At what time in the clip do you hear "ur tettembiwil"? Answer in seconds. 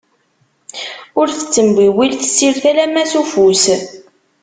1.19-2.11